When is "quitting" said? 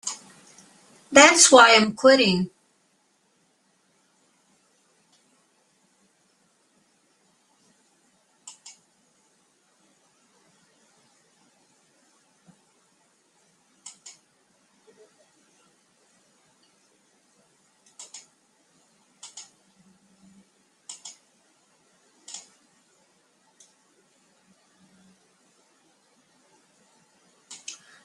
1.93-2.49